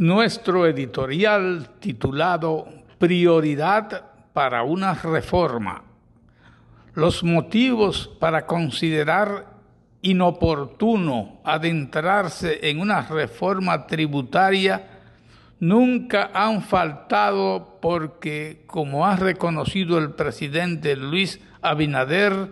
[0.00, 2.66] nuestro editorial titulado
[2.98, 5.82] Prioridad para una reforma.
[6.94, 9.48] Los motivos para considerar
[10.00, 14.88] inoportuno adentrarse en una reforma tributaria
[15.58, 22.48] nunca han faltado porque, como ha reconocido el presidente Luis Abinader,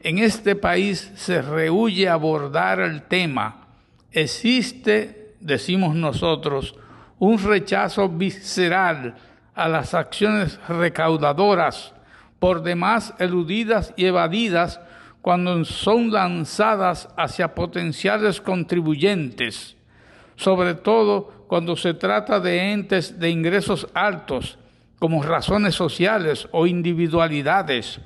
[0.00, 3.66] en este país se rehuye abordar el tema.
[4.12, 6.76] Existe, decimos nosotros,
[7.18, 9.14] un rechazo visceral
[9.54, 11.94] a las acciones recaudadoras,
[12.38, 14.80] por demás eludidas y evadidas
[15.22, 19.76] cuando son lanzadas hacia potenciales contribuyentes,
[20.36, 24.58] sobre todo cuando se trata de entes de ingresos altos,
[24.98, 28.00] como razones sociales o individualidades.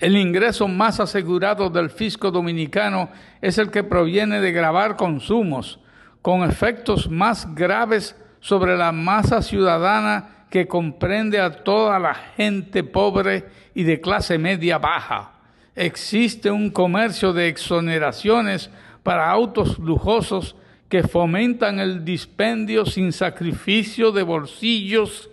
[0.00, 5.78] El ingreso más asegurado del fisco dominicano es el que proviene de grabar consumos,
[6.22, 13.46] con efectos más graves sobre la masa ciudadana que comprende a toda la gente pobre
[13.74, 15.32] y de clase media baja.
[15.74, 18.70] Existe un comercio de exoneraciones
[19.02, 20.54] para autos lujosos
[20.88, 25.30] que fomentan el dispendio sin sacrificio de bolsillos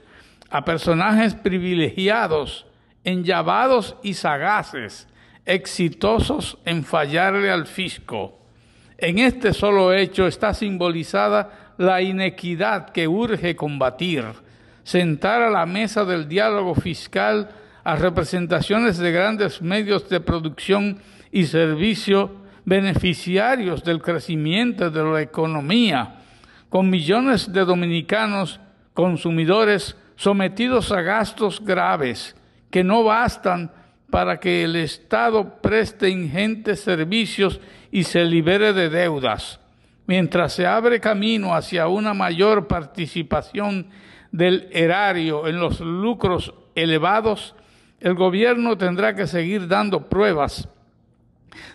[0.49, 2.65] a personajes privilegiados,
[3.03, 5.07] enllavados y sagaces,
[5.45, 8.38] exitosos en fallarle al fisco.
[9.01, 14.25] En este solo hecho está simbolizada la inequidad que urge combatir,
[14.83, 17.49] sentar a la mesa del diálogo fiscal
[17.85, 20.99] a representaciones de grandes medios de producción
[21.31, 22.31] y servicio
[22.65, 26.15] beneficiarios del crecimiento de la economía,
[26.67, 28.59] con millones de dominicanos
[28.93, 32.35] consumidores sometidos a gastos graves
[32.69, 33.71] que no bastan
[34.09, 37.59] para que el Estado preste ingentes servicios
[37.91, 39.59] y se libere de deudas,
[40.07, 43.89] mientras se abre camino hacia una mayor participación
[44.31, 47.55] del erario en los lucros elevados,
[47.99, 50.69] el gobierno tendrá que seguir dando pruebas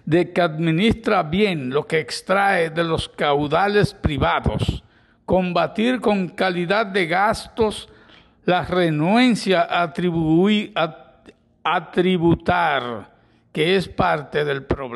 [0.05, 4.85] de que administra bien lo que extrae de los caudales privados,
[5.25, 7.89] combatir con calidad de gastos
[8.45, 11.04] la renuencia a, a
[11.91, 13.15] tributar,
[13.53, 14.95] que es parte del problema.